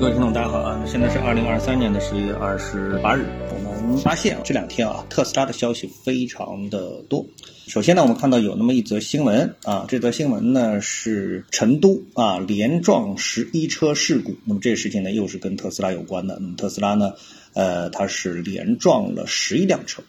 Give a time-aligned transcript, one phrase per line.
[0.00, 0.82] 各位听众，大家好啊！
[0.86, 3.26] 现在是二零二三年的十一月二十八日。
[3.50, 7.26] 我们发现这两天啊，特斯拉的消息非常的多。
[7.66, 14.34] 首先呢，我们看到有那么一则新闻啊，这则新闻呢是成都啊连撞十一车事故。
[14.46, 16.38] 那么这事情呢，又是跟特斯拉有关的。
[16.40, 17.12] 那么特斯拉呢，
[17.52, 20.02] 呃，它是连撞了十一辆车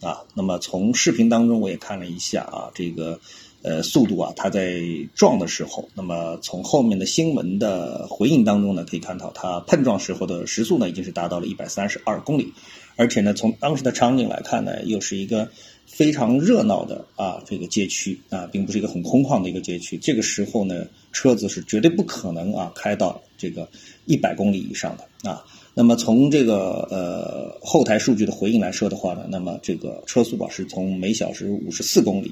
[0.00, 0.22] 啊。
[0.32, 3.20] 那么从视频当中我也看了一下啊，这个。
[3.64, 4.78] 呃，速度啊，它在
[5.14, 12.52] 撞的时候，那么从后面的新闻的回应当中呢，可以看到它碰撞时候的时速呢，已经是达到了一百三十二公里，
[12.96, 15.48] 而且呢，从当时的场景来看呢，又是一个
[15.86, 19.96] 非常热闹的啊这个街区啊，并不是一个很空旷的一个街区。
[19.96, 23.66] 这个时候呢，车子是绝对不可能啊开到这个
[24.04, 25.42] 一百公里以上的啊。
[25.72, 32.30] 那么从这个呃后台数据的回应来说的话呢，那么这个车速啊是从每小时五十四公里。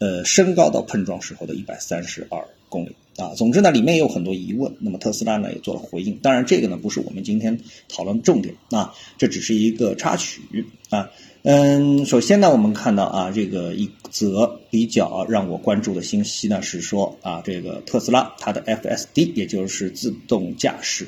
[0.00, 3.34] 呃，升高到碰撞时候的一百三十二公里啊。
[3.36, 4.74] 总之呢，里面也有很多疑问。
[4.80, 6.16] 那么特斯拉呢也做了回应。
[6.22, 10.40] 当然，这个呢不是我们今天讨论的重点啊，这只是一个插曲
[10.88, 11.10] 啊。
[11.42, 21.06] 嗯，首先呢，我们看到啊，这个一则比较让我关注的信息呢是说啊，这个特斯拉它的 FSD，也就是自动驾驶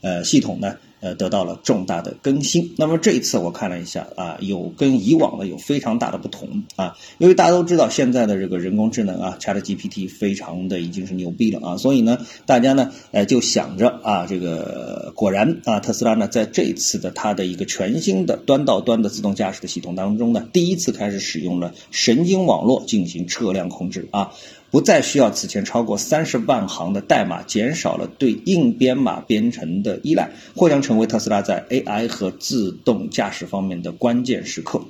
[0.00, 0.76] 呃系统呢。
[1.00, 2.74] 呃，得到了重大的更新。
[2.76, 6.96] 那么这一次我看了一下啊，有跟以往的有非常大的不同啊。
[7.18, 24.32] 因为大家都知道现在的这个人工智能啊，ChatGPT 非常的已经是牛逼了啊，所以呢，大家呢，呃，就想着啊，这个果然啊，特斯拉呢，在这一次的它的一个全新的端到端的自动驾驶的系统当中呢，第一次开始使用了神经网络进行车辆控制啊。
[24.70, 34.80] 不再需要此前超过三十万行的代码，减少了对硬编码编程的依赖，或将成为特斯拉在 AI 和自动驾驶方面的关键时刻。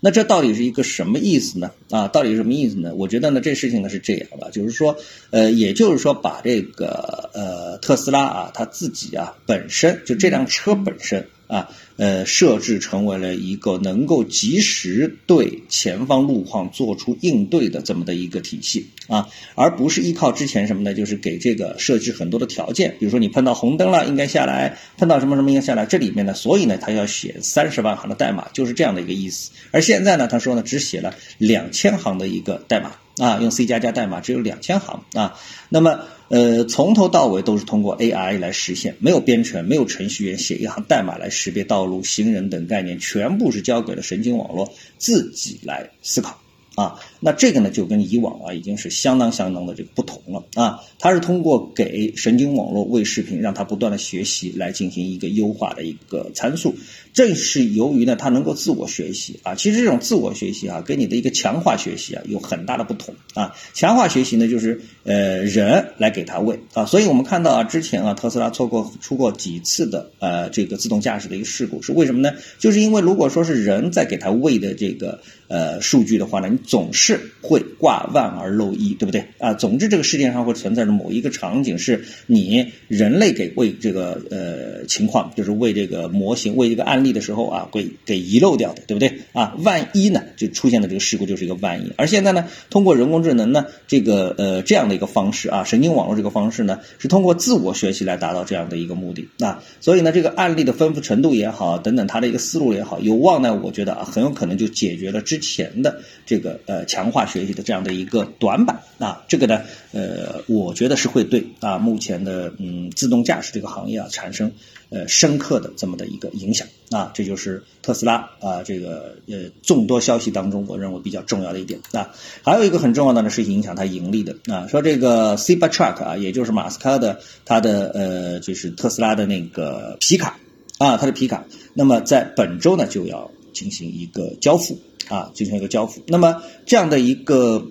[0.00, 1.70] 那这到底是一个什么意思呢？
[1.90, 2.94] 啊，到底是什么意思呢？
[2.94, 4.96] 我觉得呢，这事情呢是这样的，就是说，
[5.30, 11.26] 呃，也就是说，把这个呃特斯拉啊，它自己啊本身就这辆车本身。
[11.46, 20.92] 啊，呃，设置成为了一个能够及时对前方路况做出应对的这么的一个体系啊，而不是依靠之前什么呢？
[20.94, 25.86] 就是给这个设置很多的条件，比如说你碰到红灯了应该下来，碰到什么什么应该下来。
[25.86, 29.50] 这里面呢，所以呢，他要写三十万行的代码，就是这样的一个意思。
[29.70, 35.34] 而现在呢，他说呢，只写了两千行的一个代码啊，用 C 加加代码只有两千行啊，
[35.68, 36.00] 那么。
[36.28, 46.36] 呃，从头到尾都是通过 AI 来实现，没有编程，没有程序员写一行代码来识别道路、行人等概念，全部是交给了神经网络自己来思考。
[46.76, 56.74] 啊，那这个呢就跟以往啊已经是相当相当的这个不同了啊，它是通过给神经网络喂视频，让它不断的学习来进行一个优化的一个参数。
[57.12, 63.54] 正是由于呢它能够自我学习啊，其实这种自我学习啊跟你的一个强化学习啊有很大的不同啊。
[63.72, 72.34] 强化学习呢就是呃人来给它喂啊，所以我们看到啊之前啊特斯拉错过出过几次的呃这个自动驾驶的一个事故，是为什么呢？
[72.58, 79.54] 就是因为如果说是人在给它喂的这个呃数据的话呢，你总是会挂万而漏一，对不对啊？
[79.54, 89.54] 总之，这个世界上会存在着某一个场景，是你人类给为这个呃情况，就是为这个模型、为一个案例的时候啊，会给遗漏掉的，对不对啊？
[89.58, 91.92] 万一呢，就出现的这个事故就是一个万一。
[91.96, 99.62] 而现在呢，通过人工智能呢，这个呃这样的一个方式啊，神经网络这个方式呢，是通过自我学习来达到这样的一个目的啊。
[99.80, 106.86] 所以呢，这个案例的丰富程度也好，等等，它的一个思路也好，有望呢，我觉得啊，很有可能就解决了之前的这个呃。
[106.86, 109.60] 强化学习的这样的一个短板啊，这个呢，
[109.92, 114.52] 呃，我觉得是会对啊目前的嗯自动驾驶这个行业啊产生
[114.88, 130.38] 呃深刻的这么的一个影响啊，这就是特斯拉啊这个呃众多消息当中我认为比较重要的一点啊，还有一个很重要的呢是影响它盈利的啊，说这个 Cybertruck 啊，也就是马斯克的他的呃就是特斯拉的那个皮卡
[130.78, 134.78] 啊，它的皮卡，那么在本周呢就要进行一个交付。
[135.08, 136.02] 啊，进行一个交付。
[136.08, 137.64] 那么这样的一个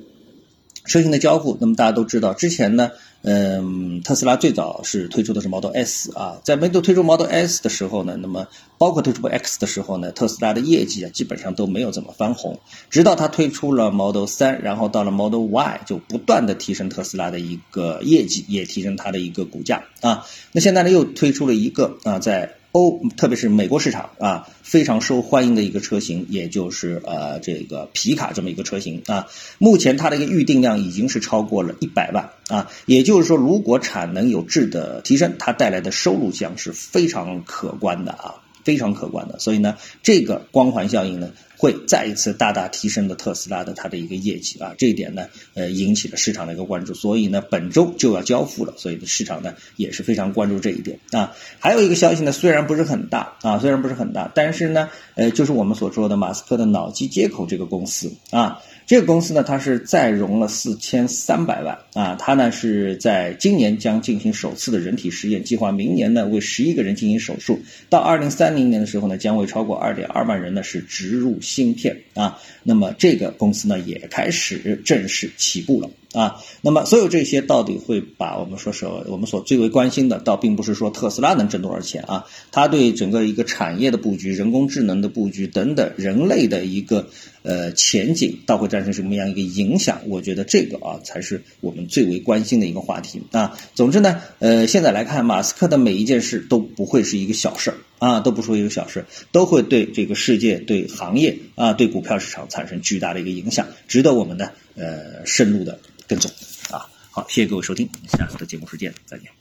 [0.85, 2.91] 车型的交付，那么大家都知道，之前呢，
[3.23, 12.57] 嗯，特斯拉最早是推出的是 Model S 啊，在没有推出 Model S 的时候呢，那么包括推出 X 的时候呢，特斯拉的业绩啊基本上都没有怎么翻红。
[12.89, 20.25] 直到它推出了 Model 三，然后到了 Model Y，就不断的提升特斯拉的一个业绩，也提升它的一个股价啊。
[20.53, 29.27] 那现在呢，又推出了一个啊，在欧，特别是美国市场啊，非常受欢迎的一个车型，也就是呃这个皮卡这么一个车型啊。
[29.59, 38.35] 目前它的一个预定量已经是超过了一百万啊，也就是说，如果产能有质的提升，它带来的收入将是非常可观的啊，
[38.65, 39.39] 非常可观的。
[39.39, 46.93] 所以呢，这个光环效应呢，会再一次大大提升了特斯拉的它的一个业绩啊，这一点呢，呃，引起了市场的一个关注。
[46.93, 51.33] 所以呢，本周就要交付了，所以市场呢也是非常关注这一点啊。
[51.59, 58.61] 还有一个消息呢，虽然不是很大啊，虽然不是很大，但是呢，呃，就是我们所说的马斯克的脑机接口这个公司啊。
[58.87, 67.59] 这个公司呢，它是再融了四千三百万啊，它呢是在今年将进行首次的人体实验，计划明年呢为十一个人进行手术，
[67.89, 72.37] 到二零三零年的时候呢，将为超过二点二万人呢是植入芯片啊。
[72.63, 75.89] 那么这个公司呢也开始正式起步了。
[76.15, 87.09] 啊，那么所有这些到底会把我们说是我们所最为关心的，倒并不是说特斯拉能挣多少钱啊，它对整个一个产业的布局、人工智能的布局等等，人类的一个
[87.43, 90.01] 呃前景，倒会产生什么样一个影响？
[90.07, 93.57] 我觉得这个啊才是我们最为关心的一个话题啊。
[93.73, 105.77] 总之呢，呃，现在来看，马斯克的每一件事都不会是一个小事儿啊，都不是一个小事，都会对这个世界、对行业啊、对股票市场产生巨大的一个影响，值得我们呢呃深入的。
[106.07, 106.31] 跟踪
[106.71, 109.35] 啊，好，谢谢各位收听，下次的节目时间再见。